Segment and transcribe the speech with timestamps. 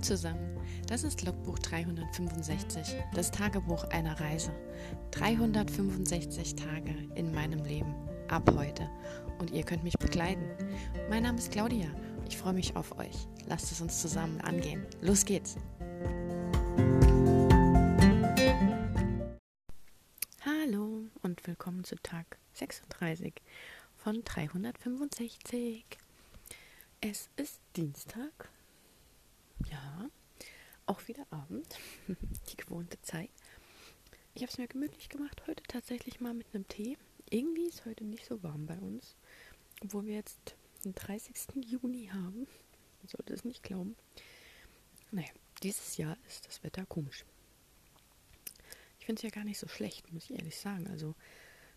[0.00, 4.52] Zusammen, das ist Logbuch 365, das Tagebuch einer Reise.
[5.10, 7.94] 365 Tage in meinem Leben,
[8.28, 8.88] ab heute.
[9.38, 10.48] Und ihr könnt mich begleiten.
[11.10, 11.88] Mein Name ist Claudia,
[12.28, 13.26] ich freue mich auf euch.
[13.46, 14.86] Lasst es uns zusammen angehen.
[15.00, 15.56] Los geht's!
[20.44, 23.34] Hallo und willkommen zu Tag 36
[23.96, 25.84] von 365.
[27.00, 28.50] Es ist Dienstag,
[29.66, 30.10] ja,
[30.86, 31.66] auch wieder Abend,
[32.50, 33.30] die gewohnte Zeit.
[34.34, 36.96] Ich habe es mir gemütlich gemacht, heute tatsächlich mal mit einem Tee.
[37.30, 39.16] Irgendwie ist heute nicht so warm bei uns,
[39.82, 41.64] obwohl wir jetzt den 30.
[41.66, 42.46] Juni haben.
[43.00, 43.96] Man sollte es nicht glauben.
[45.10, 45.28] Naja,
[45.62, 47.24] dieses Jahr ist das Wetter komisch.
[49.00, 50.86] Ich finde es ja gar nicht so schlecht, muss ich ehrlich sagen.
[50.88, 51.14] Also,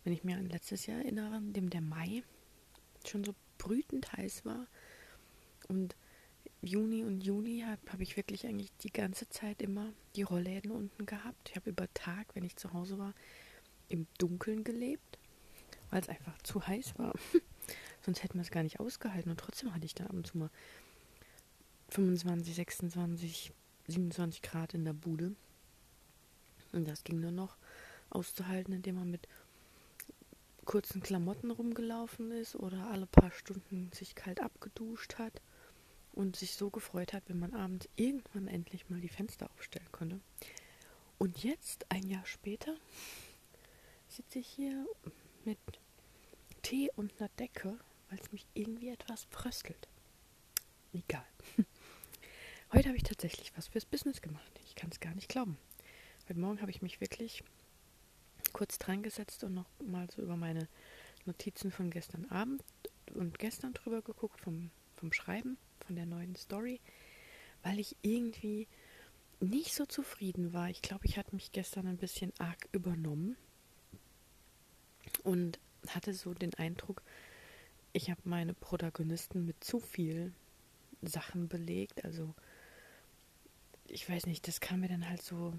[0.04, 2.24] wenn ich mir an letztes Jahr erinnere, in dem der Mai
[3.06, 4.68] schon so brütend heiß war
[5.68, 5.96] und
[6.64, 11.08] Juni und Juli habe hab ich wirklich eigentlich die ganze Zeit immer die Rollläden unten
[11.08, 11.50] gehabt.
[11.50, 13.16] Ich habe über Tag, wenn ich zu Hause war,
[13.90, 15.18] im Dunkeln gelebt,
[15.90, 17.14] weil es einfach zu heiß war.
[18.06, 19.32] Sonst hätten wir es gar nicht ausgehalten.
[19.32, 20.52] Und trotzdem hatte ich dann ab und zu mal
[21.90, 23.52] 25, 26,
[23.88, 25.36] 27 Grad in der Bude.
[26.74, 27.58] Und das ging nur noch
[28.12, 29.28] auszuhalten, indem man mit
[30.66, 35.42] kurzen Klamotten rumgelaufen ist oder alle paar Stunden sich kalt abgeduscht hat
[36.14, 40.20] und sich so gefreut hat, wenn man abends irgendwann endlich mal die Fenster aufstellen konnte.
[41.18, 42.76] Und jetzt, ein Jahr später,
[44.08, 44.86] sitze ich hier
[45.46, 45.60] mit
[46.64, 47.78] Tee und einer Decke,
[48.10, 49.88] weil es mich irgendwie etwas fröstelt.
[50.94, 51.26] Egal.
[52.74, 54.52] Heute habe ich tatsächlich was fürs Business gemacht.
[54.66, 55.58] Ich kann es gar nicht glauben.
[56.28, 57.44] Heute Morgen habe ich mich wirklich
[58.52, 60.68] kurz dran gesetzt und noch mal so über meine
[61.26, 62.64] Notizen von gestern Abend
[63.14, 65.58] und gestern drüber geguckt vom, vom Schreiben
[65.92, 66.80] von der neuen Story,
[67.64, 68.70] weil ich irgendwie
[69.42, 70.70] nicht so zufrieden war.
[70.70, 73.36] Ich glaube, ich hatte mich gestern ein bisschen arg übernommen
[75.24, 75.60] und
[75.90, 77.02] hatte so den Eindruck,
[77.92, 80.32] ich habe meine Protagonisten mit zu viel
[81.02, 82.06] Sachen belegt.
[82.06, 82.34] Also
[83.86, 85.54] ich weiß nicht, das kam mir dann halt so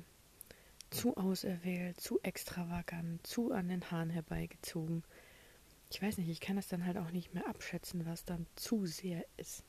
[0.88, 5.04] zu auserwählt, zu extravagant, zu an den Haaren herbeigezogen.
[5.90, 8.86] Ich weiß nicht, ich kann das dann halt auch nicht mehr abschätzen, was dann zu
[8.86, 9.62] sehr ist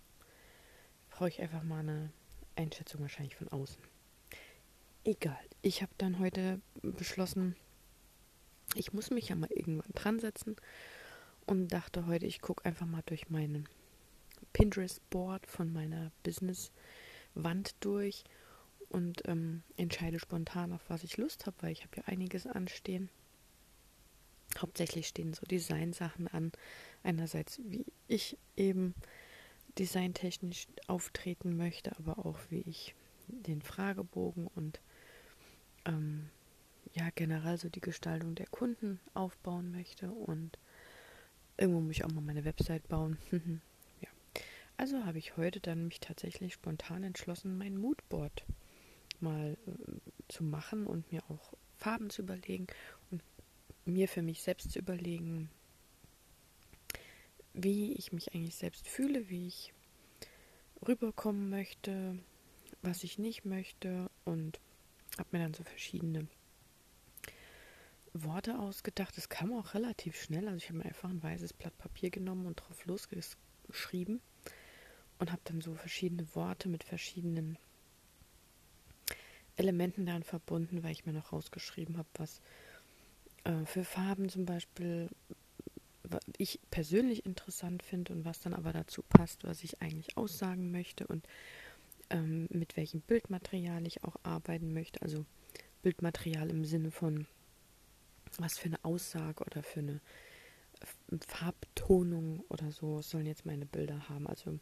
[1.13, 2.11] brauche ich einfach mal eine
[2.55, 3.81] Einschätzung wahrscheinlich von außen.
[5.03, 5.37] Egal.
[5.61, 7.55] Ich habe dann heute beschlossen,
[8.75, 10.55] ich muss mich ja mal irgendwann dran setzen
[11.45, 13.69] und dachte heute, ich gucke einfach mal durch meinen
[14.53, 18.23] Pinterest-Board von meiner Business-Wand durch
[18.89, 23.09] und ähm, entscheide spontan, auf was ich Lust habe, weil ich habe ja einiges anstehen.
[24.57, 26.51] Hauptsächlich stehen so Designsachen an.
[27.03, 28.95] Einerseits, wie ich eben
[29.79, 32.95] designtechnisch auftreten möchte, aber auch wie ich
[33.27, 34.79] den Fragebogen und
[35.85, 36.29] ähm,
[36.93, 40.57] ja generell so die Gestaltung der Kunden aufbauen möchte und
[41.57, 43.17] irgendwo muss ich auch mal meine Website bauen.
[44.01, 44.09] ja.
[44.77, 48.43] Also habe ich heute dann mich tatsächlich spontan entschlossen, mein Moodboard
[49.19, 49.71] mal äh,
[50.27, 52.67] zu machen und mir auch Farben zu überlegen
[53.11, 53.23] und
[53.85, 55.49] mir für mich selbst zu überlegen,
[57.53, 59.73] wie ich mich eigentlich selbst fühle, wie ich
[60.87, 62.17] rüberkommen möchte,
[62.81, 64.59] was ich nicht möchte und
[65.17, 66.27] habe mir dann so verschiedene
[68.13, 69.17] Worte ausgedacht.
[69.17, 70.47] Das kam auch relativ schnell.
[70.47, 74.21] Also ich habe mir einfach ein weißes Blatt Papier genommen und drauf losgeschrieben
[75.19, 77.57] und habe dann so verschiedene Worte mit verschiedenen
[79.55, 82.41] Elementen dann verbunden, weil ich mir noch rausgeschrieben habe, was
[83.43, 85.09] äh, für Farben zum Beispiel
[86.37, 91.07] ich persönlich interessant finde und was dann aber dazu passt, was ich eigentlich aussagen möchte
[91.07, 91.27] und
[92.09, 95.01] ähm, mit welchem Bildmaterial ich auch arbeiten möchte.
[95.01, 95.25] Also
[95.81, 97.27] Bildmaterial im Sinne von
[98.37, 99.99] was für eine Aussage oder für eine
[101.27, 104.27] Farbtonung oder so sollen jetzt meine Bilder haben.
[104.27, 104.59] Also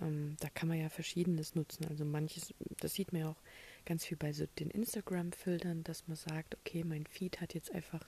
[0.00, 1.86] ähm, da kann man ja verschiedenes nutzen.
[1.88, 3.40] Also manches, das sieht man ja auch
[3.84, 8.06] ganz viel bei so den Instagram-Filtern, dass man sagt, okay, mein Feed hat jetzt einfach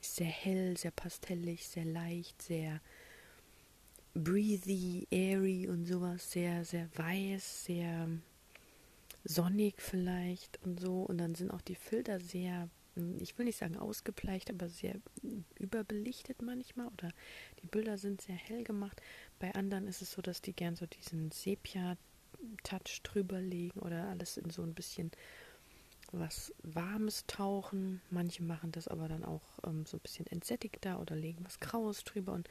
[0.00, 2.80] sehr hell, sehr pastellig, sehr leicht, sehr
[4.14, 8.08] breathy, airy und sowas, sehr, sehr weiß, sehr
[9.24, 11.02] sonnig vielleicht und so.
[11.02, 12.68] Und dann sind auch die Filter sehr,
[13.18, 14.96] ich will nicht sagen ausgebleicht, aber sehr
[15.58, 17.12] überbelichtet manchmal oder
[17.62, 19.00] die Bilder sind sehr hell gemacht.
[19.38, 24.36] Bei anderen ist es so, dass die gern so diesen Sepia-Touch drüber legen oder alles
[24.36, 25.10] in so ein bisschen
[26.12, 28.00] was Warmes tauchen.
[28.10, 32.04] Manche machen das aber dann auch ähm, so ein bisschen entsättigter oder legen was Graues
[32.04, 32.48] drüber und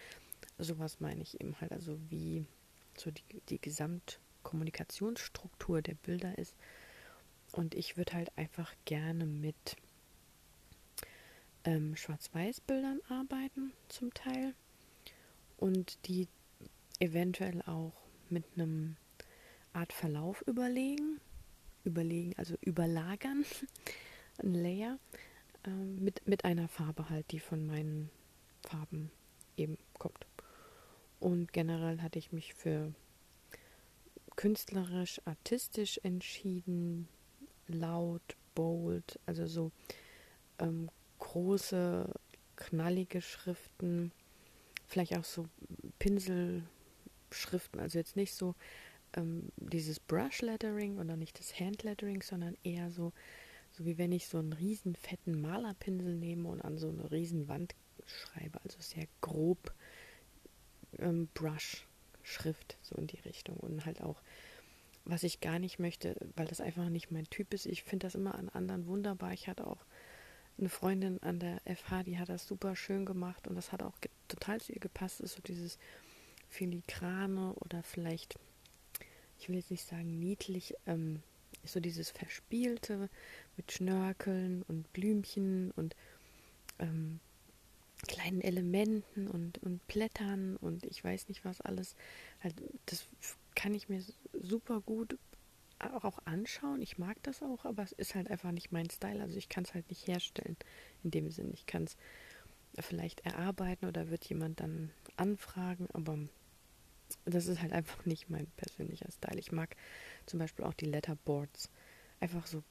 [0.58, 1.72] sowas meine ich eben halt.
[1.72, 2.46] Also wie
[2.98, 6.56] so die, die Gesamt, Kommunikationsstruktur der Bilder ist.
[7.52, 9.76] Und ich würde halt einfach gerne mit
[11.66, 14.54] ähm, Schwarz-Weiß-Bildern arbeiten, zum Teil.
[15.58, 16.28] Und die
[17.00, 17.94] eventuell auch
[18.30, 18.98] mit einem
[19.74, 21.20] Art Verlauf überlegen.
[21.90, 23.46] Überlegen, also überlagern.
[24.42, 25.00] Ein Layer.
[25.66, 28.10] Ähm, mit, mit einer Farbe halt, die von meinen
[28.62, 29.12] Farben
[29.58, 30.26] eben kommt.
[31.20, 32.94] Und generell hatte ich mich für
[34.36, 37.10] künstlerisch, artistisch entschieden,
[37.68, 39.72] laut, bold, also so
[40.60, 40.90] ähm,
[41.20, 42.10] große,
[42.56, 44.14] knallige Schriften,
[44.88, 45.46] vielleicht auch so
[46.00, 48.56] Pinselschriften, also jetzt nicht so
[49.16, 53.14] ähm, dieses Brush Lettering oder nicht das Hand Lettering, sondern eher so,
[53.72, 57.48] so wie wenn ich so einen riesen fetten Malerpinsel nehme und an so eine riesen
[57.48, 57.76] Wand
[58.06, 59.74] schreibe, also sehr grob
[60.98, 61.86] ähm, Brush
[62.24, 63.58] Schrift, so in die Richtung.
[63.58, 64.22] Und halt auch,
[65.06, 67.66] was ich gar nicht möchte, weil das einfach nicht mein Typ ist.
[67.66, 69.34] Ich finde das immer an anderen wunderbar.
[69.34, 69.84] Ich hatte auch
[70.58, 73.98] eine Freundin an der FH, die hat das super schön gemacht und das hat auch
[74.28, 75.22] total zu ihr gepasst.
[75.22, 75.80] Ist so dieses
[76.50, 78.38] filigrane oder vielleicht,
[79.40, 81.22] ich will jetzt nicht sagen niedlich, ähm,
[81.64, 83.10] so dieses Verspielte
[83.58, 85.96] mit Schnörkeln und Blümchen und
[86.80, 87.20] ähm,
[88.08, 91.96] kleinen Elementen und, und Blättern und ich weiß nicht was alles.
[92.42, 92.56] Halt,
[92.86, 93.06] das
[93.56, 94.02] kann ich mir
[94.34, 95.18] super gut
[95.80, 96.82] auch anschauen.
[96.82, 99.22] Ich mag das auch, aber es ist halt einfach nicht mein Style.
[99.22, 100.58] Also ich kann es halt nicht herstellen
[101.04, 101.52] in dem Sinn.
[101.54, 101.98] Ich kann es
[102.80, 106.18] vielleicht erarbeiten oder wird jemand dann anfragen, aber
[107.26, 109.40] das ist halt einfach nicht mein persönlicher Style.
[109.40, 109.76] Ich mag
[110.26, 111.70] zum Beispiel auch die Letterboards.
[112.20, 112.64] Einfach so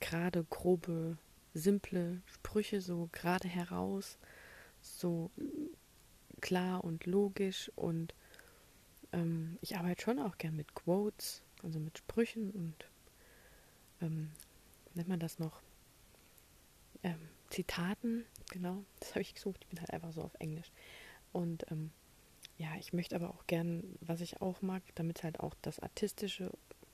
[0.00, 1.18] gerade, grobe,
[1.54, 4.18] simple Sprüche, so gerade heraus.
[4.82, 5.30] So
[6.40, 8.14] klar und logisch und
[9.12, 12.74] ähm, ich arbeite schon auch gern mit Quotes, also mit Sprüchen und
[14.00, 14.30] ähm,
[14.94, 15.62] nennt man das noch?
[17.02, 20.70] Ähm, Zitaten, genau, das habe ich gesucht, ich bin halt einfach so auf Englisch.
[21.32, 21.90] Und ähm,
[22.58, 26.50] ja, ich möchte aber auch gern, was ich auch mag, damit halt auch das artistische,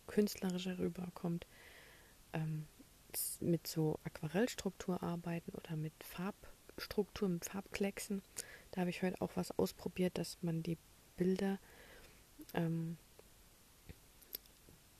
[0.06, 1.46] künstlerische rüberkommt,
[2.32, 2.66] ähm,
[3.40, 6.34] mit so Aquarellstruktur arbeiten oder mit Farb
[6.78, 8.22] Struktur mit Farbklecksen.
[8.70, 10.78] Da habe ich heute auch was ausprobiert, dass man die
[11.16, 11.58] Bilder
[12.54, 12.96] ähm,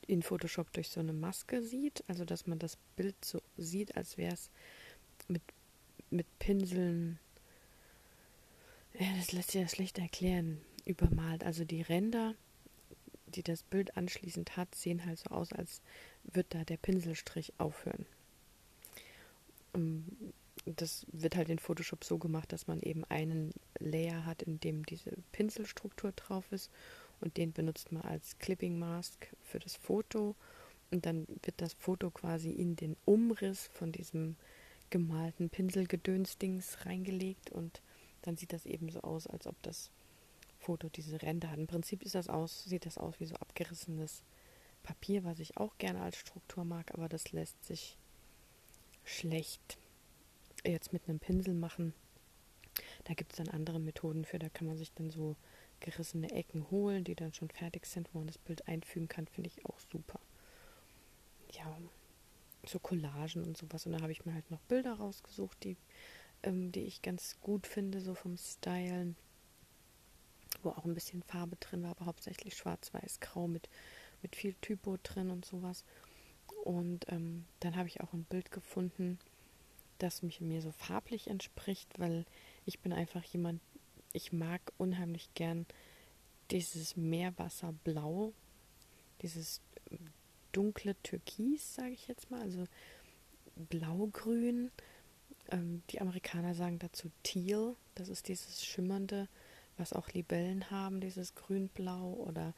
[0.05, 2.03] in Photoshop durch so eine Maske sieht.
[2.07, 4.49] Also dass man das Bild so sieht, als wäre es
[5.27, 5.41] mit,
[6.09, 7.19] mit Pinseln,
[8.99, 11.43] ja, das lässt sich ja schlecht erklären, übermalt.
[11.43, 12.35] Also die Ränder,
[13.27, 15.81] die das Bild anschließend hat, sehen halt so aus, als
[16.23, 18.05] würde da der Pinselstrich aufhören.
[19.73, 20.05] Um,
[20.65, 24.85] das wird halt in Photoshop so gemacht, dass man eben einen Layer hat, in dem
[24.85, 26.71] diese Pinselstruktur drauf ist
[27.19, 30.35] und den benutzt man als Clipping Mask für das Foto
[30.91, 34.35] und dann wird das Foto quasi in den Umriss von diesem
[34.89, 37.81] gemalten Pinselgedönsdings reingelegt und
[38.23, 39.91] dann sieht das eben so aus, als ob das
[40.59, 41.59] Foto diese Ränder hat.
[41.59, 44.23] Im Prinzip das aus, sieht das aus wie so abgerissenes
[44.81, 47.97] Papier, was ich auch gerne als Struktur mag, aber das lässt sich
[49.05, 49.77] schlecht
[50.65, 51.93] jetzt mit einem Pinsel machen.
[53.03, 54.39] Da gibt es dann andere Methoden für.
[54.39, 55.35] Da kann man sich dann so
[55.79, 59.27] gerissene Ecken holen, die dann schon fertig sind, wo man das Bild einfügen kann.
[59.27, 60.19] Finde ich auch super.
[61.51, 61.77] Ja,
[62.65, 63.85] so Collagen und sowas.
[63.85, 65.77] Und da habe ich mir halt noch Bilder rausgesucht, die,
[66.43, 69.15] ähm, die ich ganz gut finde, so vom Stylen.
[70.61, 73.69] Wo auch ein bisschen Farbe drin war, aber hauptsächlich schwarz-weiß-grau mit,
[74.21, 75.83] mit viel Typo drin und sowas.
[76.63, 79.19] Und ähm, dann habe ich auch ein Bild gefunden,
[79.97, 82.25] das mich mir so farblich entspricht, weil
[82.65, 83.61] ich bin einfach jemand,
[84.13, 85.65] ich mag unheimlich gern
[86.51, 88.33] dieses Meerwasserblau,
[89.21, 89.61] dieses
[90.51, 92.65] dunkle Türkis, sage ich jetzt mal, also
[93.55, 94.71] blaugrün.
[95.51, 99.27] Ähm, die Amerikaner sagen dazu Teal, das ist dieses schimmernde,
[99.77, 102.53] was auch Libellen haben, dieses grün-blau oder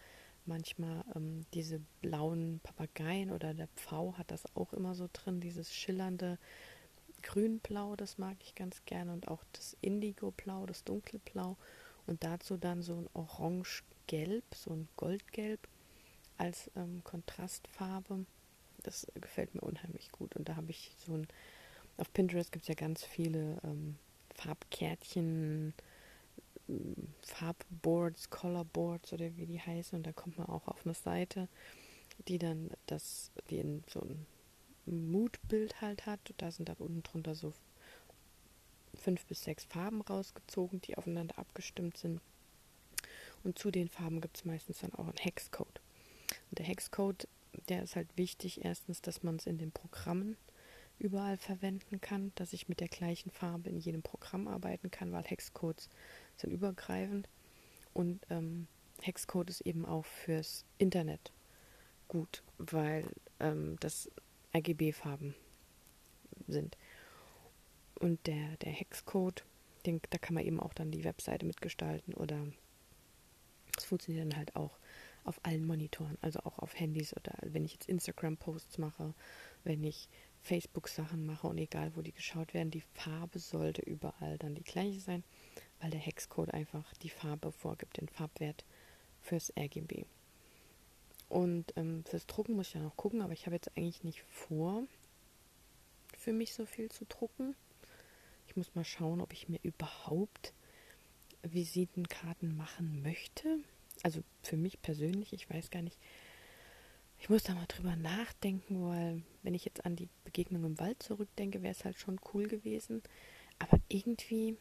[0.46, 5.74] manchmal ähm, diese blauen Papageien oder der Pfau hat das auch immer so drin, dieses
[5.74, 6.38] schillernde,
[7.26, 11.58] Grünblau, das mag ich ganz gerne und auch das Indigo-Blau, das Dunkelblau
[12.06, 15.68] und dazu dann so ein Orange-Gelb, so ein Goldgelb
[16.38, 18.26] als ähm, Kontrastfarbe.
[18.84, 21.28] Das gefällt mir unheimlich gut und da habe ich so ein,
[21.98, 23.98] auf Pinterest gibt es ja ganz viele ähm,
[24.36, 25.74] Farbkärtchen,
[26.70, 31.48] ähm, Farbboards, Colorboards oder wie die heißen und da kommt man auch auf eine Seite,
[32.28, 34.26] die dann das, die in so ein
[34.86, 36.20] Moodbild halt hat.
[36.38, 37.54] Da sind dann unten drunter so
[38.94, 42.22] fünf bis sechs Farben rausgezogen, die aufeinander abgestimmt sind.
[43.44, 45.82] Und zu den Farben gibt es meistens dann auch einen Hexcode.
[46.50, 47.28] Und der Hexcode,
[47.70, 50.38] der ist halt wichtig, erstens, dass man es in den Programmen
[51.00, 55.24] überall verwenden kann, dass ich mit der gleichen Farbe in jedem Programm arbeiten kann, weil
[55.24, 55.90] Hexcodes
[56.38, 57.28] sind übergreifend.
[57.94, 58.68] Und ähm,
[59.02, 61.32] Hexcode ist eben auch fürs Internet
[62.08, 63.06] gut, weil
[63.40, 64.10] ähm, das
[64.56, 65.36] RGB-Farben
[66.48, 66.78] sind.
[68.00, 69.46] Und der, der Hexcode,
[69.86, 72.48] den, da kann man eben auch dann die Webseite mitgestalten oder
[73.78, 74.78] es funktioniert dann halt auch
[75.24, 79.14] auf allen Monitoren, also auch auf Handys oder wenn ich jetzt Instagram-Posts mache,
[79.64, 80.08] wenn ich
[80.46, 85.00] Facebook-Sachen mache und egal wo die geschaut werden, die Farbe sollte überall dann die gleiche
[85.00, 85.24] sein,
[85.82, 88.64] weil der Hexcode einfach die Farbe vorgibt, den Farbwert
[89.22, 90.06] fürs RGB.
[91.30, 94.22] Und ähm, fürs Drucken muss ich ja noch gucken, aber ich habe jetzt eigentlich nicht
[94.30, 94.84] vor,
[96.16, 97.56] für mich so viel zu drucken.
[98.48, 100.54] Ich muss mal schauen, ob ich mir überhaupt
[101.42, 103.60] Visitenkarten machen möchte.
[104.04, 105.98] Also für mich persönlich, ich weiß gar nicht.
[107.26, 111.02] Ich muss da mal drüber nachdenken, weil wenn ich jetzt an die Begegnung im Wald
[111.02, 113.02] zurückdenke, wäre es halt schon cool gewesen.
[113.58, 114.58] Aber irgendwie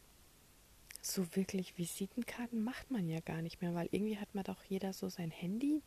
[0.99, 4.93] so wirklich Visitenkarten macht man ja gar nicht mehr, weil irgendwie hat man doch jeder
[4.93, 5.83] so sein Handy.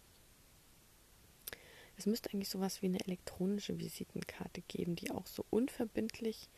[1.96, 6.48] Es müsste eigentlich sowas wie eine elektronische Visitenkarte geben, die auch so unverbindlich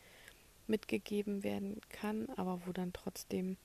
[0.67, 3.57] mitgegeben werden kann, aber wo dann trotzdem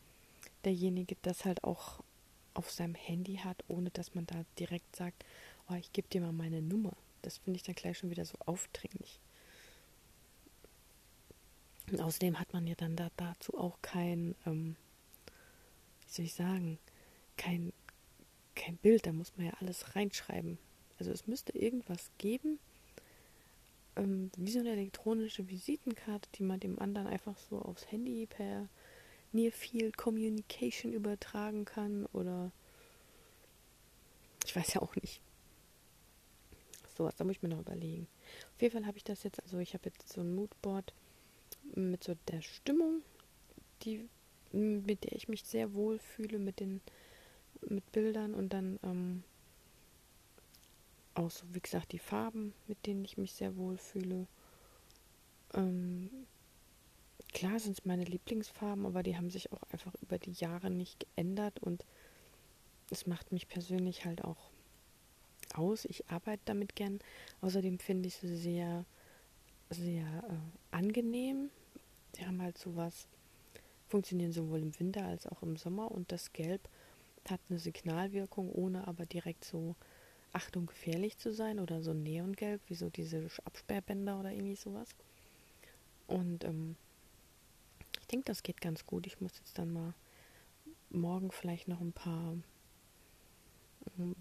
[0.65, 2.03] derjenige das halt auch
[2.55, 5.23] auf seinem Handy hat, ohne dass man da direkt sagt,
[5.69, 6.93] oh, ich gebe dir mal meine Nummer.
[7.23, 9.21] Das finde ich dann gleich schon wieder so aufdringlich.
[11.91, 14.77] Und außerdem hat man ja dann da, dazu auch kein, ähm,
[16.03, 16.79] wie soll ich sagen,
[17.37, 17.73] kein,
[18.55, 20.59] kein Bild, da muss man ja alles reinschreiben.
[20.99, 22.59] Also es müsste irgendwas geben,
[23.97, 28.69] ähm, wie so eine elektronische Visitenkarte, die man dem anderen einfach so aufs Handy per
[29.33, 32.51] Near Field Communication übertragen kann oder
[34.45, 35.21] ich weiß ja auch nicht.
[36.97, 38.07] Sowas, da muss ich mir noch überlegen.
[38.55, 40.93] Auf jeden Fall habe ich das jetzt, also ich habe jetzt so ein Moodboard
[41.75, 43.03] mit so der Stimmung,
[43.83, 44.09] die
[44.53, 46.81] mit der ich mich sehr wohl fühle, mit den
[47.69, 49.23] mit Bildern und dann ähm,
[51.15, 54.26] auch so, wie gesagt, die Farben, mit denen ich mich sehr wohl fühle.
[55.55, 56.11] Ähm,
[57.33, 61.00] klar sind es meine Lieblingsfarben, aber die haben sich auch einfach über die Jahre nicht
[61.00, 61.85] geändert und
[62.91, 64.50] es macht mich persönlich halt auch
[65.57, 65.85] aus.
[65.85, 67.01] Ich arbeite damit gern.
[67.41, 68.85] Außerdem finde ich sie sehr,
[69.71, 71.51] sehr äh, angenehm.
[72.17, 73.09] Sie haben halt sowas,
[73.89, 76.69] funktionieren sowohl im Winter als auch im Sommer und das Gelb
[77.29, 79.75] hat eine Signalwirkung, ohne aber direkt so
[80.33, 84.95] Achtung gefährlich zu sein oder so Neongelb, wie so diese Absperrbänder oder irgendwie sowas.
[86.07, 86.77] Und ähm,
[88.01, 89.07] ich denke, das geht ganz gut.
[89.07, 89.95] Ich muss jetzt dann mal
[90.91, 92.37] morgen vielleicht noch ein paar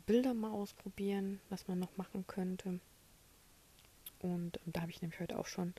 [0.06, 2.80] Bilder mal ausprobieren, was man noch machen könnte.
[4.20, 5.74] Und ähm, da habe ich nämlich heute auch schon.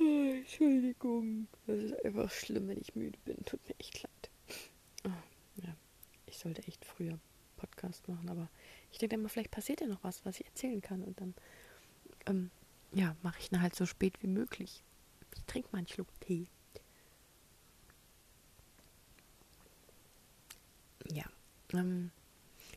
[0.00, 3.44] Oh, Entschuldigung, das ist einfach schlimm, wenn ich müde bin.
[3.44, 4.30] Tut mir echt leid.
[5.06, 5.74] Oh, ja,
[6.26, 7.18] ich sollte echt früher
[7.56, 8.48] Podcast machen, aber
[8.90, 11.02] ich denke immer, vielleicht passiert ja noch was, was ich erzählen kann.
[11.02, 11.34] Und dann,
[12.26, 12.50] ähm,
[12.92, 14.82] ja, mache ich ihn halt so spät wie möglich.
[15.36, 16.46] Ich trinke mal einen Schluck Tee.
[21.12, 21.24] Ja,
[21.74, 22.10] ähm,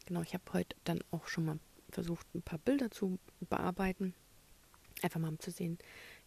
[0.06, 4.13] genau, ich habe heute dann auch schon mal versucht, ein paar Bilder zu bearbeiten.
[5.01, 5.77] Einfach mal um zu sehen,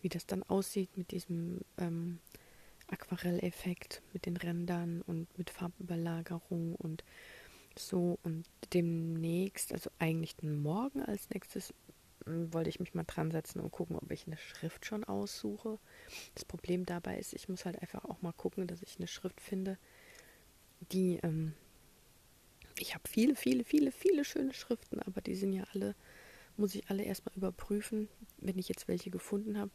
[0.01, 2.21] wie das dann aussieht mit diesem ähm,
[2.89, 7.05] Aquarelleffekt, mit den Rändern und mit Farbüberlagerung und
[7.77, 8.19] so.
[8.23, 11.75] Und demnächst, also eigentlich morgen als nächstes,
[12.27, 15.79] wollte ich mich mal dran setzen und gucken, ob ich eine Schrift schon aussuche.
[16.35, 19.41] Das Problem dabei ist, ich muss halt einfach auch mal gucken, dass ich eine Schrift
[19.41, 19.79] finde,
[20.93, 21.55] die, ähm,
[22.81, 25.95] ich habe viele, viele, viele, viele schöne Schriften, aber die sind ja alle,
[26.57, 28.09] muss ich alle erstmal überprüfen,
[28.39, 29.71] wenn ich jetzt welche gefunden habe,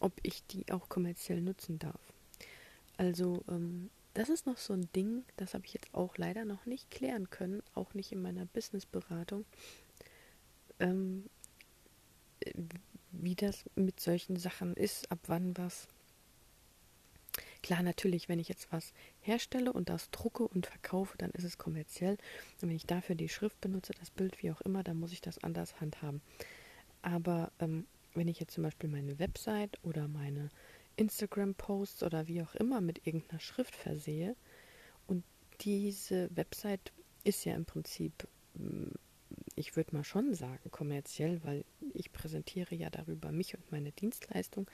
[0.00, 2.00] ob ich die auch kommerziell nutzen darf.
[2.96, 6.66] Also, ähm, das ist noch so ein Ding, das habe ich jetzt auch leider noch
[6.66, 9.44] nicht klären können, auch nicht in meiner Businessberatung.
[10.78, 11.24] Ähm,
[13.10, 15.88] wie das mit solchen Sachen ist, ab wann was.
[17.64, 18.92] Klar, natürlich, wenn ich jetzt was
[19.22, 22.18] herstelle und das drucke und verkaufe, dann ist es kommerziell.
[22.60, 25.22] Und wenn ich dafür die Schrift benutze, das Bild, wie auch immer, dann muss ich
[25.22, 26.20] das anders handhaben.
[27.00, 30.50] Aber ähm, wenn ich jetzt zum Beispiel meine Website oder meine
[30.96, 34.36] Instagram-Posts oder wie auch immer mit irgendeiner Schrift versehe
[35.06, 35.24] und
[35.62, 36.92] diese Website
[37.24, 38.90] ist ja im Prinzip mm,
[39.54, 44.70] ich würde mal schon sagen, kommerziell, weil ich präsentiere ja darüber mich und meine Dienstleistung.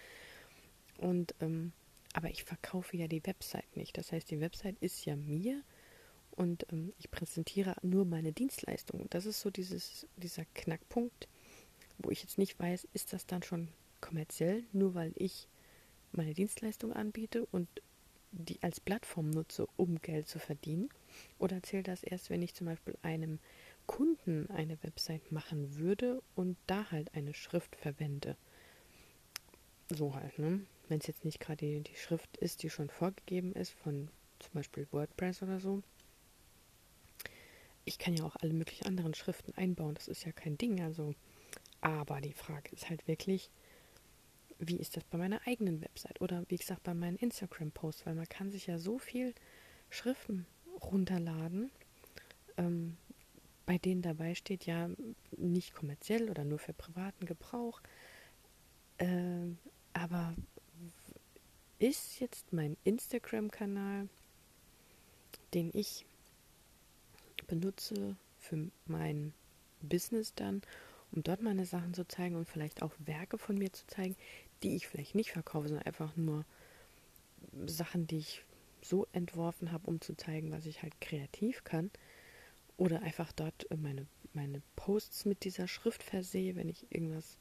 [0.99, 1.73] Und ähm,
[2.13, 3.97] aber ich verkaufe ja die Website nicht.
[3.97, 5.63] Das heißt, die Website ist ja mir
[6.33, 9.07] und ähm, ich präsentiere nur meine Dienstleistung.
[9.11, 11.29] Das ist so dieses, dieser Knackpunkt,
[11.99, 13.69] wo ich jetzt nicht weiß, ist das dann schon
[14.01, 15.49] kommerziell, nur weil ich
[16.13, 17.69] meine Dienstleistung anbiete und
[18.33, 20.89] die als Plattform nutze, um Geld zu verdienen?
[21.39, 23.39] Oder zählt das erst, wenn ich zum Beispiel einem
[23.87, 28.37] Kunden eine Website machen würde und da halt eine Schrift verwende?
[29.89, 30.61] So halt, ne?
[30.91, 34.53] Wenn es jetzt nicht gerade die, die Schrift ist, die schon vorgegeben ist, von zum
[34.55, 35.83] Beispiel WordPress oder so.
[37.85, 41.15] Ich kann ja auch alle möglichen anderen Schriften einbauen, das ist ja kein Ding, also.
[41.81, 43.51] Aber die Frage ist halt wirklich,
[44.59, 48.29] wie ist das bei meiner eigenen Website oder wie gesagt bei meinen Instagram-Posts, weil man
[48.29, 49.33] kann sich ja so viel
[49.89, 50.45] Schriften
[50.83, 51.71] runterladen,
[52.57, 52.97] ähm,
[53.65, 54.91] bei denen dabei steht ja
[55.37, 57.81] nicht kommerziell oder nur für privaten Gebrauch.
[58.99, 59.55] Äh,
[59.93, 60.35] aber
[61.81, 64.09] ist jetzt mein Instagram-Kanal,
[65.55, 66.05] den ich
[67.49, 69.33] benutze für mein
[69.81, 70.63] Business dann,
[71.11, 74.15] um dort meine Sachen zu zeigen und vielleicht auch Werke von mir zu zeigen,
[74.63, 76.45] die ich vielleicht nicht verkaufe, sondern einfach nur
[77.67, 78.45] Sachen, die ich
[78.83, 81.91] so entworfen habe, um zu zeigen, was ich halt kreativ kann.
[82.77, 87.39] Oder einfach dort meine, meine Posts mit dieser Schrift versehe, wenn ich irgendwas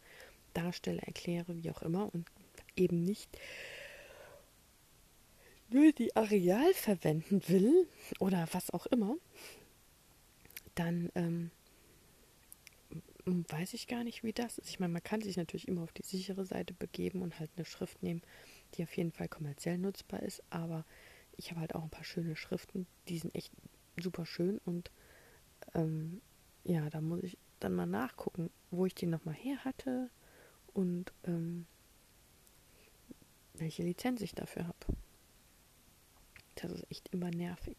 [0.54, 2.14] darstelle, erkläre, wie auch immer.
[2.14, 2.26] Und
[2.76, 3.30] eben nicht
[5.72, 7.88] nur die Areal verwenden will
[8.20, 9.16] oder was auch immer,
[10.76, 11.52] dann ähm,
[13.26, 14.70] weiß ich gar nicht, wie das ist.
[14.70, 17.66] Ich meine, man kann sich natürlich immer auf die sichere Seite begeben und halt eine
[17.66, 18.22] Schrift nehmen,
[18.74, 20.86] die auf jeden Fall kommerziell nutzbar ist, aber
[21.38, 23.52] ich habe halt auch ein paar schöne Schriften, die sind echt
[23.98, 24.92] super schön und
[25.74, 26.22] ähm,
[26.64, 30.10] ja, da muss ich dann mal nachgucken, wo ich die nochmal her hatte
[30.74, 31.66] und ähm,
[33.54, 34.99] welche Lizenz ich dafür habe.
[36.62, 37.78] Das ist echt immer nervig.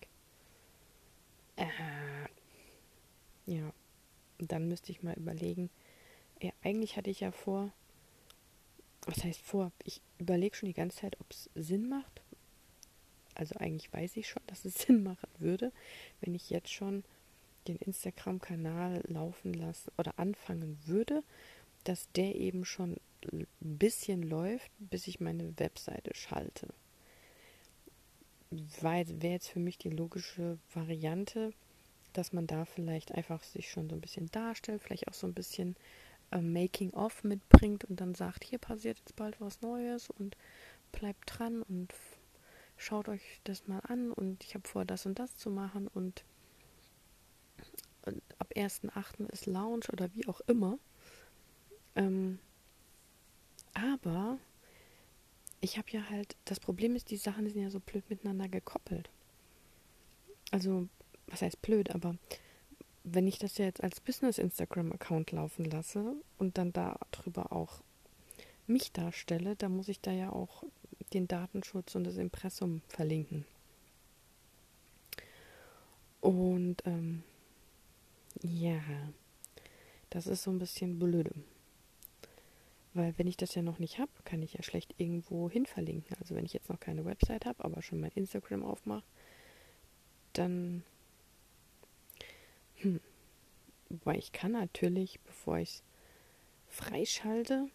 [1.56, 1.66] Äh,
[3.46, 3.72] ja,
[4.38, 5.70] und dann müsste ich mal überlegen.
[6.40, 7.72] Ja, eigentlich hatte ich ja vor,
[9.02, 9.72] was heißt vor?
[9.84, 12.22] Ich überlege schon die ganze Zeit, ob es Sinn macht.
[13.34, 15.72] Also eigentlich weiß ich schon, dass es Sinn machen würde,
[16.20, 17.04] wenn ich jetzt schon
[17.68, 21.22] den Instagram-Kanal laufen lassen oder anfangen würde,
[21.84, 22.96] dass der eben schon
[23.30, 26.68] ein bisschen läuft, bis ich meine Webseite schalte.
[28.50, 31.52] Wäre jetzt für mich die logische Variante,
[32.12, 35.34] dass man da vielleicht einfach sich schon so ein bisschen darstellt, vielleicht auch so ein
[35.34, 35.76] bisschen
[36.32, 40.36] äh, Making-of mitbringt und dann sagt, hier passiert jetzt bald was Neues und
[40.90, 41.94] bleibt dran und
[42.76, 46.24] schaut euch das mal an und ich habe vor, das und das zu machen und,
[48.38, 49.30] ab 1.8.
[49.30, 50.78] ist Lounge oder wie auch immer.
[51.94, 52.38] Ähm,
[53.74, 54.38] aber
[55.60, 59.10] ich habe ja halt, das Problem ist, die Sachen sind ja so blöd miteinander gekoppelt.
[60.50, 60.88] Also
[61.26, 62.16] was heißt blöd, aber
[63.04, 67.82] wenn ich das ja jetzt als Business-Instagram-Account laufen lasse und dann darüber auch
[68.66, 70.64] mich darstelle, dann muss ich da ja auch
[71.12, 73.44] den Datenschutz und das Impressum verlinken.
[76.20, 77.22] Und ähm,
[78.42, 78.80] ja,
[80.10, 81.32] das ist so ein bisschen blöde.
[82.92, 86.16] Weil wenn ich das ja noch nicht habe, kann ich ja schlecht irgendwo hin verlinken.
[86.20, 89.04] Also wenn ich jetzt noch keine Website habe, aber schon mein Instagram aufmache,
[90.32, 90.82] dann
[92.76, 93.00] hm.
[93.90, 95.82] Wobei ich kann natürlich, bevor ich es
[96.68, 97.68] freischalte,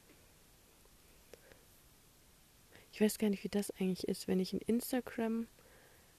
[2.94, 5.48] ich weiß gar nicht, wie das eigentlich ist, wenn ich ein Instagram,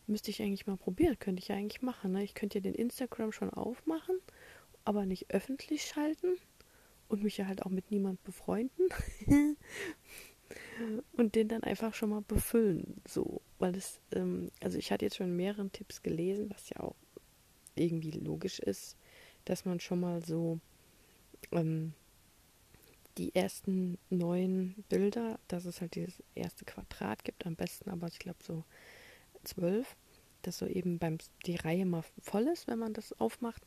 [0.06, 2.12] müsste ich eigentlich mal probieren, könnte ich ja eigentlich machen.
[2.12, 2.22] Ne?
[2.22, 4.20] Ich könnte ja den Instagram schon aufmachen,
[4.84, 6.36] aber nicht öffentlich schalten
[7.08, 8.88] und mich ja halt auch mit niemand befreunden
[11.12, 15.16] und den dann einfach schon mal befüllen, so, weil es, ähm, also ich hatte jetzt
[15.16, 16.96] schon mehreren Tipps gelesen, was ja auch
[17.74, 18.96] irgendwie logisch ist,
[19.44, 20.58] dass man schon mal so
[21.52, 21.92] ähm,
[23.18, 28.18] die ersten neun Bilder, dass es halt dieses erste Quadrat gibt, am besten aber ich
[28.18, 28.64] glaube so
[29.44, 29.96] zwölf,
[30.42, 33.62] dass so eben beim die Reihe mal voll ist, wenn man das aufmacht,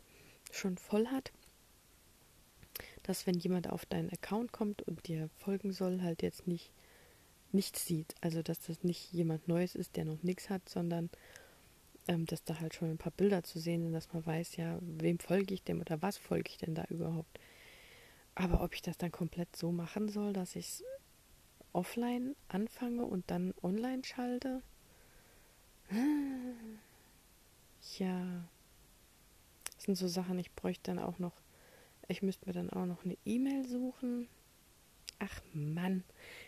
[0.51, 1.31] schon voll hat.
[3.09, 6.71] Dass wenn jemand auf deinen Account kommt und dir folgen soll, halt jetzt nicht
[7.51, 8.13] nichts sieht.
[8.21, 11.09] Also dass das nicht jemand Neues ist, der noch nichts hat, sondern
[12.07, 14.77] ähm, dass da halt schon ein paar Bilder zu sehen sind, dass man weiß, ja,
[14.81, 17.39] wem folge ich denn oder was folge ich denn da überhaupt.
[18.35, 20.83] Aber ob ich das dann komplett so machen soll, dass ich es
[21.73, 24.61] offline anfange und dann online schalte?
[27.97, 28.43] Ja,
[29.75, 31.31] das sind so Sachen, ich bräuchte dann auch noch,
[32.09, 34.27] ich müsste mir dann auch noch eine E-Mail suchen.
[35.19, 36.03] Ach Mann,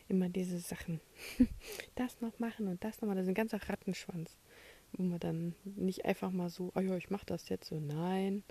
[0.08, 1.02] immer diese Sachen.
[1.95, 4.38] das noch machen und das noch mal, das ist ein ganzer Rattenschwanz
[4.93, 7.80] wo man dann nicht einfach mal so, oh ja, ich mache das jetzt so.
[7.80, 8.43] Nein,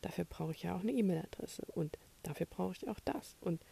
[0.00, 3.36] dafür brauche ich ja auch eine E-Mail-Adresse und dafür brauche ich auch das.
[3.40, 3.64] Und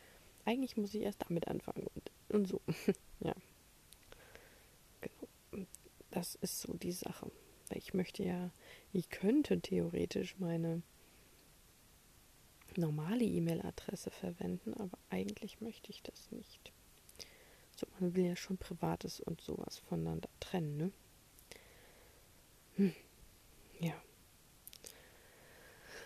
[0.45, 2.61] eigentlich muss ich erst damit anfangen und, und so.
[3.21, 3.35] ja.
[5.01, 5.67] Genau.
[6.11, 7.31] Das ist so die Sache.
[7.73, 8.51] Ich möchte ja,
[8.93, 10.83] ich könnte theoretisch meine
[12.77, 16.73] normale E-Mail-Adresse verwenden, aber eigentlich möchte ich das nicht.
[17.77, 20.93] So, man will ja schon Privates und sowas voneinander trennen, ne?
[22.77, 22.95] Hm.
[23.81, 23.95] Ja.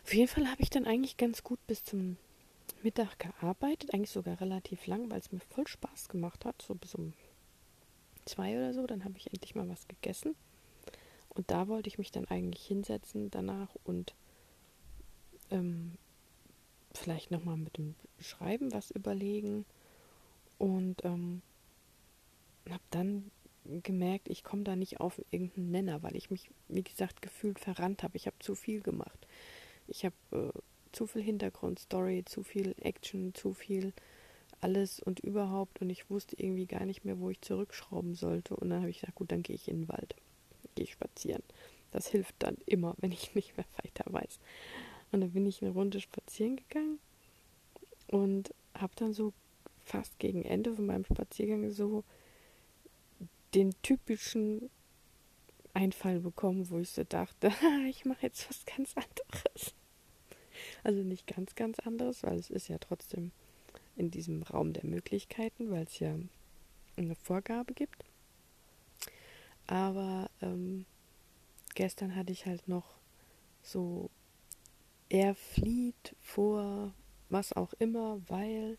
[0.05, 2.17] Auf jeden Fall habe ich dann eigentlich ganz gut bis zum
[2.83, 6.95] Mittag gearbeitet, eigentlich sogar relativ lang, weil es mir voll Spaß gemacht hat, so bis
[6.95, 7.15] um
[8.25, 8.87] zwei oder so.
[8.87, 10.37] Dann habe ich endlich mal was gegessen.
[11.31, 14.15] Und da wollte ich mich dann eigentlich hinsetzen danach und
[15.51, 15.99] ähm,
[16.97, 19.65] vielleicht nochmal mit dem Schreiben was überlegen.
[20.59, 21.43] Und ähm,
[22.71, 23.31] habe dann
[23.83, 28.03] gemerkt, ich komme da nicht auf irgendeinen Nenner, weil ich mich, wie gesagt, gefühlt verrannt
[28.03, 28.17] habe.
[28.17, 29.27] Ich habe zu viel gemacht.
[29.89, 30.59] Ich habe äh,
[30.93, 33.93] zu viel Hintergrundstory, zu viel Action, zu viel
[34.61, 38.57] alles und überhaupt und ich wusste irgendwie gar nicht mehr, wo ich zurückschrauben sollte.
[38.57, 40.15] Und dann habe ich gesagt, gut, dann gehe ich in den Wald,
[40.75, 41.43] gehe spazieren.
[41.91, 44.39] Das hilft dann immer, wenn ich nicht mehr weiter weiß.
[45.15, 46.99] Und dann bin ich eine Runde spazieren gegangen
[48.09, 49.33] und habe dann so
[49.85, 52.03] fast gegen Ende von meinem Spaziergang so
[53.55, 54.71] den typischen
[55.73, 57.53] Einfall bekommen, wo ich so dachte,
[57.89, 59.73] ich mache jetzt was ganz anderes.
[60.83, 63.31] Also nicht ganz, ganz anderes, weil es ist ja trotzdem
[63.95, 66.19] in diesem Raum der Möglichkeiten, weil es ja
[66.97, 68.05] eine Vorgabe gibt.
[69.69, 70.87] Aber ähm,
[71.77, 72.97] gestern hatte ich halt noch
[73.63, 74.11] so,
[75.09, 76.93] er flieht vor
[77.29, 78.79] was auch immer, weil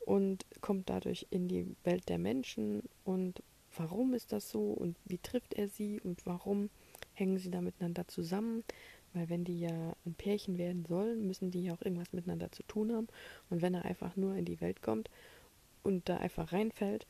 [0.00, 3.42] und kommt dadurch in die Welt der Menschen und
[3.76, 6.70] warum ist das so und wie trifft er sie und warum
[7.12, 8.64] hängen sie da miteinander zusammen.
[9.14, 12.62] Weil wenn die ja ein Pärchen werden sollen, müssen die ja auch irgendwas miteinander zu
[12.64, 13.08] tun haben.
[13.48, 15.10] Und wenn er einfach nur in die Welt kommt
[15.82, 17.06] und da einfach reinfällt,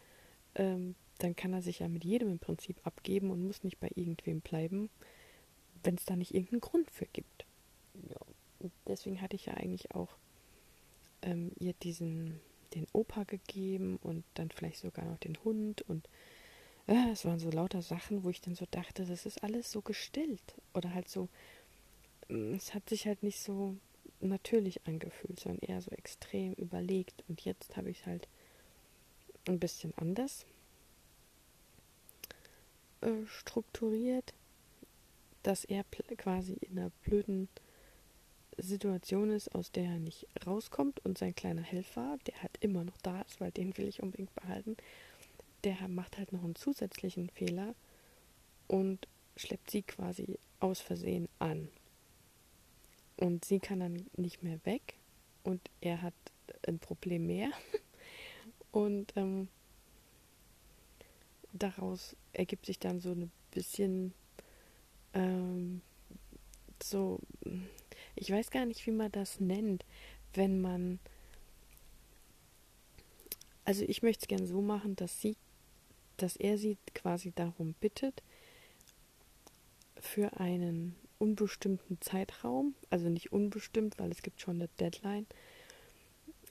[0.55, 3.91] ähm, dann kann er sich ja mit jedem im Prinzip abgeben und muss nicht bei
[3.97, 4.91] irgendwem bleiben,
[5.83, 7.48] wenn es da nicht irgendeinen Grund für gibt.
[8.87, 10.17] Deswegen hatte ich ja eigentlich auch
[11.23, 12.41] ähm, ihr diesen
[12.75, 16.09] den Opa gegeben und dann vielleicht sogar noch den Hund und
[16.87, 19.81] äh, es waren so lauter Sachen, wo ich dann so dachte, das ist alles so
[19.81, 21.29] gestillt oder halt so,
[22.29, 23.77] mm, es hat sich halt nicht so
[24.21, 28.29] natürlich angefühlt, sondern eher so extrem überlegt und jetzt habe ich halt
[29.47, 30.45] ein bisschen anders
[33.01, 34.35] äh, strukturiert,
[35.43, 37.49] dass er quasi in einer blöden
[38.59, 42.97] Situation ist, aus der er nicht rauskommt und sein kleiner Helfer, der halt immer noch
[43.03, 44.77] da ist, weil den will ich unbedingt behalten,
[45.65, 47.75] der macht halt noch einen zusätzlichen Fehler
[48.67, 51.69] und schleppt sie quasi aus Versehen an.
[53.17, 54.95] Und sie kann dann nicht mehr weg
[55.43, 56.15] und er hat
[56.67, 57.51] ein Problem mehr.
[58.71, 59.49] Und ähm,
[61.53, 64.13] daraus ergibt sich dann so ein bisschen
[65.15, 65.81] ähm,
[66.83, 67.19] so,
[68.21, 69.85] ich weiß gar nicht, wie man das nennt,
[70.35, 70.99] wenn man,
[73.65, 75.37] also ich möchte es gerne so machen, dass sie
[76.19, 78.23] dass er sie quasi darum bittet,
[79.99, 85.27] für einen unbestimmten Zeitraum, also nicht unbestimmt, weil es gibt schon eine Deadline,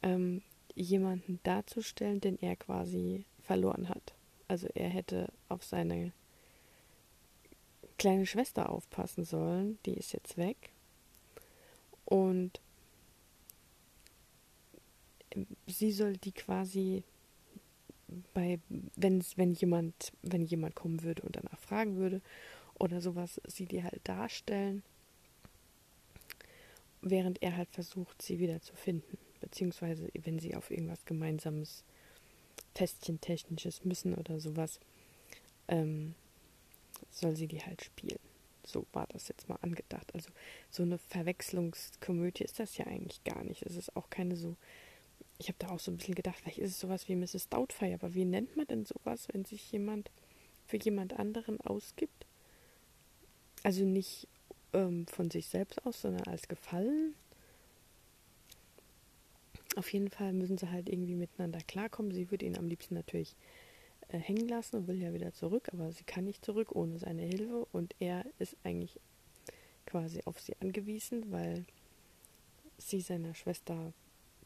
[0.02, 0.42] ähm,
[0.74, 4.14] jemanden darzustellen, den er quasi verloren hat.
[4.48, 6.12] Also er hätte auf seine
[7.98, 10.70] kleine Schwester aufpassen sollen, die ist jetzt weg.
[12.08, 12.62] Und
[15.66, 17.04] sie soll die quasi
[18.34, 18.60] bei,
[18.96, 22.22] wenn's, wenn jemand, wenn jemand kommen würde und danach fragen würde
[22.80, 24.84] oder sowas, sie die halt darstellen,
[27.02, 29.18] während er halt versucht, sie wieder zu finden.
[29.42, 31.84] Beziehungsweise, wenn sie auf irgendwas gemeinsames
[32.74, 34.80] Testchen technisches müssen oder sowas,
[35.68, 36.16] ähm,
[37.12, 38.20] soll sie die halt spielen.
[38.68, 40.14] So war das jetzt mal angedacht.
[40.14, 40.30] Also
[40.70, 43.64] so eine Verwechslungskomödie ist das ja eigentlich gar nicht.
[43.64, 44.56] Es ist auch keine so
[45.40, 47.50] ich habe da auch so ein bisschen gedacht, vielleicht ist es sowas wie Mrs.
[47.50, 50.10] Doubtfire, aber wie nennt man denn sowas, wenn sich jemand
[50.66, 52.26] für jemand anderen ausgibt?
[53.64, 54.28] Also nicht
[54.74, 57.14] ähm, von sich selbst aus, sondern als Gefallen.
[59.76, 62.12] Auf jeden Fall müssen sie halt irgendwie miteinander klarkommen.
[62.12, 63.36] Sie würde ihn am liebsten natürlich
[64.10, 67.24] äh, hängen lassen und will ja wieder zurück, aber sie kann nicht zurück ohne seine
[67.24, 69.00] Hilfe und er ist eigentlich
[69.86, 71.66] quasi auf sie angewiesen, weil
[72.78, 73.94] sie seiner Schwester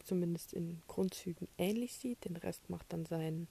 [0.03, 2.25] zumindest in Grundzügen ähnlich sieht.
[2.25, 3.47] Den Rest macht dann sein,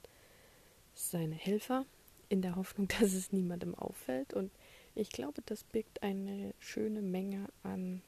[0.95, 1.85] seine Helfer
[2.29, 4.33] in der Hoffnung, dass es niemandem auffällt.
[4.33, 4.51] Und
[4.95, 8.03] Ich glaube, das birgt eine schöne Menge an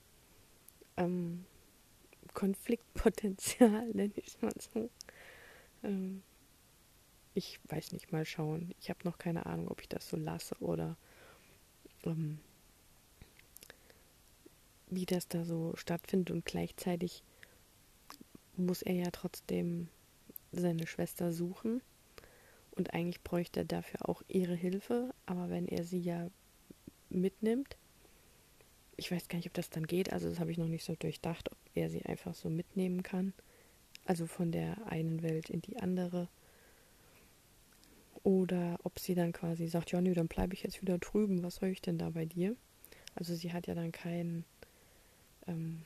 [0.96, 1.44] ähm,
[2.34, 4.88] Konfliktpotenzial, nenne ich es mal so.
[5.82, 6.22] Ähm,
[7.34, 8.74] ich weiß nicht, mal schauen.
[8.80, 10.96] Ich habe noch keine Ahnung, ob ich das so lasse oder
[12.04, 12.38] ähm,
[14.90, 16.30] wie das da so stattfindet.
[16.30, 17.22] Und gleichzeitig
[18.56, 19.88] muss er ja trotzdem
[20.52, 21.80] seine Schwester suchen.
[22.72, 25.14] Und eigentlich bräuchte er dafür auch ihre Hilfe.
[25.26, 26.30] Aber wenn er sie ja
[27.08, 27.76] mitnimmt,
[28.96, 30.12] ich weiß gar nicht, ob das dann geht.
[30.12, 33.32] Also das habe ich noch nicht so durchdacht, ob er sie einfach so mitnehmen kann.
[34.04, 36.28] Also von der einen Welt in die andere.
[38.24, 41.42] Oder ob sie dann quasi sagt, ja, nö, dann bleibe ich jetzt wieder drüben.
[41.42, 42.56] Was soll ich denn da bei dir?
[43.14, 44.44] Also sie hat ja dann keinen.
[45.46, 45.82] Ähm,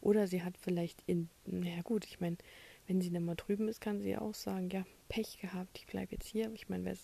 [0.00, 1.28] oder sie hat vielleicht in.
[1.46, 2.36] Na gut, ich meine,
[2.88, 6.12] wenn sie dann mal drüben ist, kann sie auch sagen, ja, Pech gehabt, ich bleibe
[6.12, 6.50] jetzt hier.
[6.54, 6.94] Ich meine,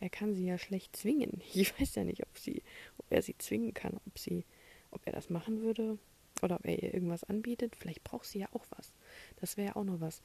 [0.00, 1.40] er kann sie ja schlecht zwingen.
[1.54, 2.62] Ich weiß ja nicht, ob sie,
[2.98, 4.44] ob er sie zwingen kann, ob sie,
[4.90, 5.98] ob er das machen würde
[6.42, 7.74] oder ob er ihr irgendwas anbietet.
[7.76, 8.92] Vielleicht braucht sie ja auch was.
[9.40, 10.20] Das wäre ja auch noch was,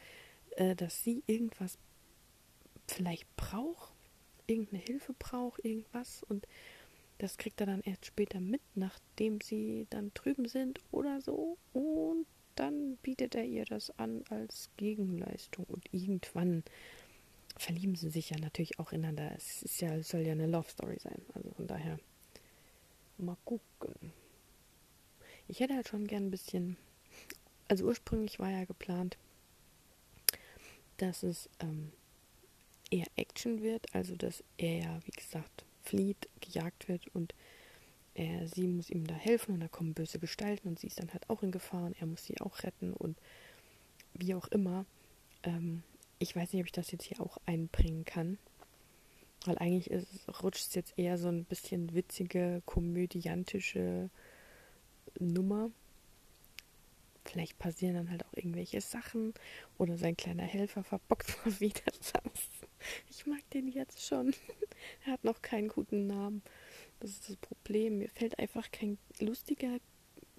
[0.58, 1.78] äh, dass sie irgendwas
[2.94, 3.94] vielleicht braucht,
[4.48, 6.48] irgendeine Hilfe braucht, irgendwas und
[7.18, 12.26] das kriegt er dann erst später mit, nachdem sie dann drüben sind oder so und
[12.56, 16.64] dann bietet er ihr das an als Gegenleistung und irgendwann
[17.58, 19.32] verlieben sie sich ja natürlich auch ineinander.
[19.36, 21.22] Es ist ja, soll ja eine Love Story sein.
[21.34, 22.00] Also von daher
[23.18, 24.12] mal gucken.
[25.48, 26.78] Ich hätte halt schon gern ein bisschen.
[27.68, 29.18] Also ursprünglich war ja geplant,
[30.98, 31.92] dass es ähm,
[32.94, 37.34] eher Action wird, also dass er ja, wie gesagt, flieht, gejagt wird und
[38.14, 41.12] er, sie muss ihm da helfen und da kommen böse Gestalten und sie ist dann
[41.12, 43.18] halt auch in Gefahr und er muss sie auch retten und
[44.14, 44.86] wie auch immer.
[45.42, 45.82] Ähm,
[46.20, 48.38] ich weiß nicht, ob ich das jetzt hier auch einbringen kann.
[49.46, 49.90] Weil eigentlich
[50.42, 54.10] rutscht es jetzt eher so ein bisschen witzige, komödiantische
[55.20, 55.70] Nummer.
[57.26, 59.34] Vielleicht passieren dann halt auch irgendwelche Sachen
[59.78, 62.63] oder sein kleiner Helfer verbockt mal wieder was.
[63.10, 64.34] Ich mag den jetzt schon.
[65.06, 66.42] er hat noch keinen guten Namen.
[67.00, 67.98] Das ist das Problem.
[67.98, 69.78] Mir fällt einfach kein lustiger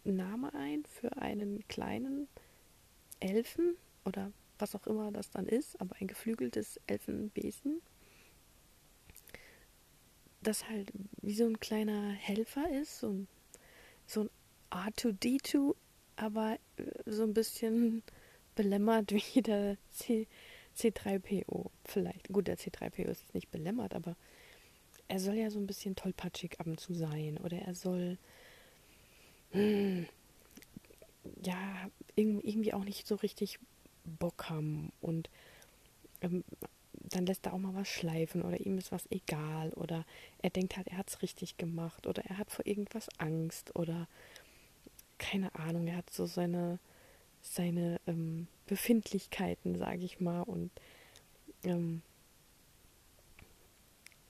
[0.04, 2.28] Name ein für einen kleinen
[3.20, 7.80] Elfen oder was auch immer das dann ist, aber ein geflügeltes Elfenwesen,
[10.42, 13.28] das halt wie so ein kleiner Helfer ist, so ein,
[14.07, 14.30] so ein
[14.70, 15.74] R2D2,
[16.16, 18.02] aber äh, so ein bisschen
[18.54, 20.26] belämmert wie der C,
[20.77, 22.29] C3PO vielleicht.
[22.29, 24.17] Gut, der C3PO ist nicht belämmert, aber
[25.09, 27.39] er soll ja so ein bisschen tollpatschig ab und zu sein.
[27.39, 28.19] Oder er soll
[29.53, 30.07] hm,
[31.43, 33.59] ja irgendwie auch nicht so richtig
[34.05, 34.93] Bock haben.
[35.01, 35.31] Und
[36.21, 36.45] ähm,
[36.93, 39.71] dann lässt er auch mal was schleifen oder ihm ist was egal.
[39.75, 40.05] Oder
[40.43, 42.07] er denkt halt, er hat es richtig gemacht.
[42.07, 43.75] Oder er hat vor irgendwas Angst.
[43.77, 44.09] Oder
[45.19, 46.79] keine Ahnung, er hat so seine,
[47.44, 50.70] seine ähm, Befindlichkeiten, sage ich mal und
[51.62, 52.02] ähm,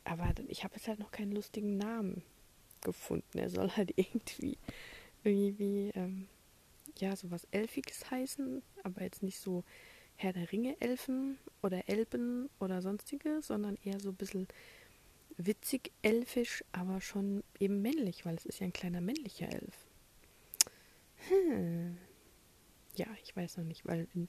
[0.04, 2.22] aber ich habe jetzt halt noch keinen lustigen Namen
[2.82, 3.38] gefunden.
[3.38, 4.58] Er soll halt irgendwie,
[5.22, 6.28] irgendwie, ähm,
[6.98, 9.64] ja, sowas Elfiges heißen, aber jetzt nicht so
[10.16, 14.46] Herr der Ringe Elfen oder Elben oder sonstige, sondern eher so ein bisschen
[15.36, 19.74] witzig elfisch, aber schon eben männlich, weil es ist ja ein kleiner männlicher Elf.
[21.28, 21.96] Hm.
[22.94, 24.28] Ja, ich weiß noch nicht, weil in,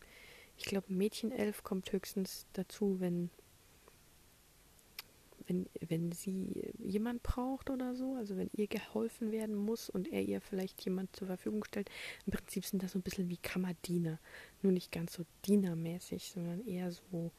[0.58, 3.30] ich glaube, Mädchenelf kommt höchstens dazu, wenn
[5.47, 10.21] wenn, wenn sie jemand braucht oder so, also wenn ihr geholfen werden muss und er
[10.21, 11.89] ihr vielleicht jemand zur Verfügung stellt,
[12.25, 14.19] im Prinzip sind das so ein bisschen wie Kammerdiener,
[14.62, 17.32] nur nicht ganz so dienermäßig, sondern eher so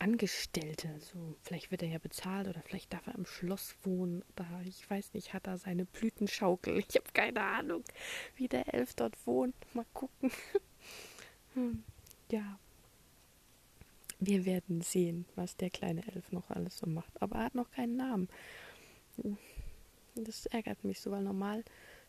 [0.00, 0.98] Angestellte.
[0.98, 4.88] So, vielleicht wird er ja bezahlt oder vielleicht darf er im Schloss wohnen oder ich
[4.88, 6.78] weiß nicht, hat er seine Blütenschaukel.
[6.78, 7.84] Ich habe keine Ahnung,
[8.34, 9.54] wie der Elf dort wohnt.
[9.74, 10.30] Mal gucken.
[11.54, 11.84] hm.
[12.30, 12.58] Ja,
[14.20, 17.20] wir werden sehen, was der kleine Elf noch alles so macht.
[17.20, 18.28] Aber er hat noch keinen Namen.
[20.14, 21.64] Das ärgert mich so, weil normal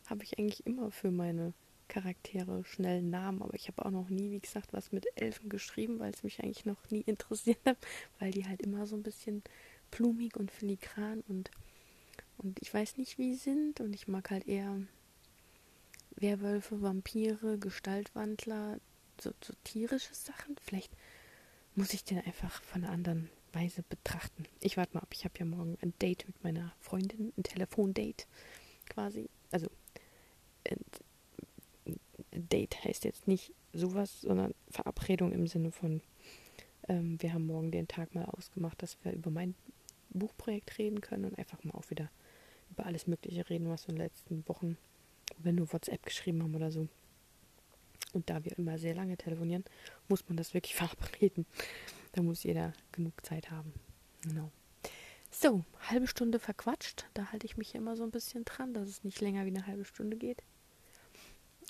[0.06, 1.52] habe ich eigentlich immer für meine
[1.92, 5.98] Charaktere schnell Namen, aber ich habe auch noch nie, wie gesagt, was mit Elfen geschrieben,
[5.98, 7.76] weil es mich eigentlich noch nie interessiert hat,
[8.18, 9.42] weil die halt immer so ein bisschen
[9.90, 11.50] blumig und filigran und
[12.38, 14.80] und ich weiß nicht, wie sie sind und ich mag halt eher
[16.16, 18.80] Werwölfe, Vampire, Gestaltwandler,
[19.20, 20.56] so, so tierische Sachen.
[20.60, 20.92] Vielleicht
[21.74, 24.46] muss ich den einfach von einer anderen Weise betrachten.
[24.60, 28.24] Ich warte mal ab, ich habe ja morgen ein Date mit meiner Freundin, ein Telefondate
[28.88, 29.28] quasi.
[29.50, 29.68] Also
[32.32, 36.00] Date heißt jetzt nicht sowas, sondern Verabredung im Sinne von,
[36.88, 39.54] ähm, wir haben morgen den Tag mal ausgemacht, dass wir über mein
[40.10, 42.10] Buchprojekt reden können und einfach mal auch wieder
[42.70, 44.76] über alles Mögliche reden, was wir in den letzten Wochen,
[45.38, 46.88] wenn wir WhatsApp geschrieben haben oder so.
[48.12, 49.64] Und da wir immer sehr lange telefonieren,
[50.08, 51.46] muss man das wirklich verabreden.
[52.12, 53.72] Da muss jeder genug Zeit haben.
[54.22, 54.50] Genau.
[55.30, 57.06] So, halbe Stunde verquatscht.
[57.14, 59.66] Da halte ich mich immer so ein bisschen dran, dass es nicht länger wie eine
[59.66, 60.42] halbe Stunde geht.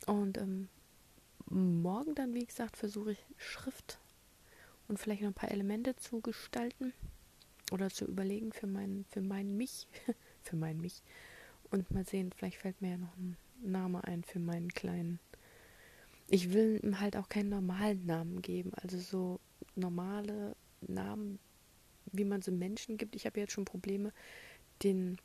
[0.05, 0.69] Und ähm,
[1.49, 3.99] morgen dann, wie gesagt, versuche ich Schrift
[4.89, 6.93] und vielleicht noch ein paar Elemente zu gestalten
[7.71, 9.87] oder zu überlegen für meinen, für meinen Mich,
[10.43, 11.03] für meinen Mich.
[11.71, 15.21] Und mal sehen, vielleicht fällt mir ja noch ein Name ein für meinen kleinen.
[16.29, 19.41] Ich will ihm halt auch keinen normalen Namen geben, also so
[19.75, 21.39] normale Namen,
[22.07, 23.17] wie man so Menschen gibt.
[23.17, 24.13] Ich habe jetzt schon Probleme,
[24.83, 25.19] den,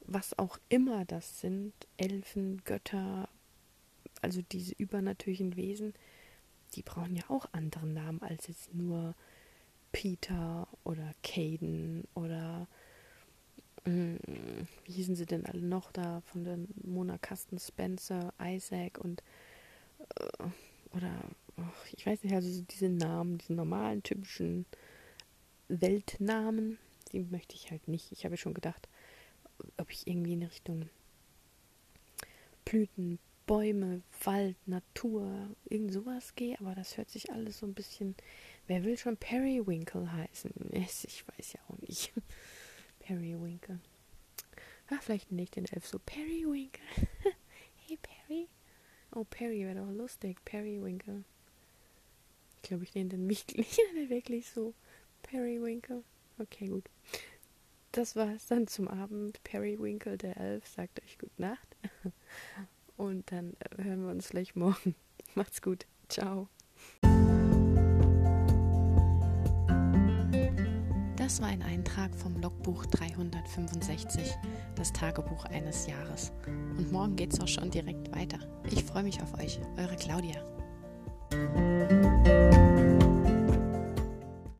[0.00, 3.28] was auch immer das sind, Elfen, Götter,
[4.26, 5.94] also diese übernatürlichen Wesen,
[6.74, 9.14] die brauchen ja auch andere Namen als jetzt nur
[9.92, 12.66] Peter oder Caden oder
[13.84, 18.98] mh, hm, wie hießen sie denn alle noch da von den Mona Kasten, Spencer, Isaac
[18.98, 19.22] und
[20.16, 20.48] äh,
[20.96, 21.12] oder
[21.58, 24.66] ach, ich weiß nicht, also diese Namen, diese normalen, typischen
[25.68, 26.78] Weltnamen,
[27.12, 28.10] die möchte ich halt nicht.
[28.10, 28.88] Ich habe schon gedacht,
[29.76, 30.90] ob ich irgendwie in Richtung
[32.64, 38.16] Blüten, Bäume, Wald, Natur, irgend sowas gehe, aber das hört sich alles so ein bisschen.
[38.66, 40.52] Wer will schon Periwinkle heißen?
[40.72, 42.12] Ich weiß ja auch nicht.
[42.98, 43.78] Periwinkle.
[44.90, 46.84] Ach, vielleicht ich den Elf so Periwinkle.
[47.86, 48.48] hey Perry.
[49.12, 50.44] Oh, Perry wäre doch lustig.
[50.44, 51.22] Periwinkle.
[52.56, 53.78] Ich glaube, ich nenne den mich nicht
[54.08, 54.74] wirklich so.
[55.22, 56.02] Periwinkle.
[56.38, 56.84] Okay, gut.
[57.92, 59.42] Das war es dann zum Abend.
[59.44, 61.76] Periwinkle, der Elf, sagt euch Gute Nacht.
[62.96, 64.94] Und dann äh, hören wir uns vielleicht morgen.
[65.34, 65.86] Macht's gut.
[66.08, 66.48] Ciao.
[71.16, 74.32] Das war ein Eintrag vom Logbuch 365,
[74.76, 76.30] das Tagebuch eines Jahres.
[76.46, 78.38] Und morgen geht's auch schon direkt weiter.
[78.70, 80.40] Ich freue mich auf euch, eure Claudia.